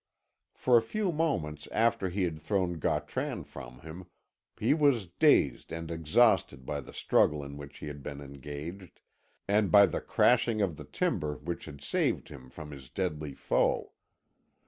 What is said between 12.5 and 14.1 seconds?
his deadly foe.